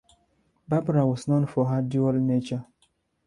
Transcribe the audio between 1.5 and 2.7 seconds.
her dual nature.